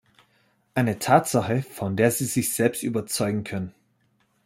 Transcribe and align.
Eine 0.73 0.97
Tatsache, 0.97 1.61
von 1.61 1.95
der 1.95 2.09
Sie 2.09 2.25
sich 2.25 2.53
selbst 2.55 2.81
überzeugen 2.81 3.43
können. 3.43 3.71